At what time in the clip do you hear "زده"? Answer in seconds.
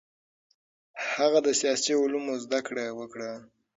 2.43-2.59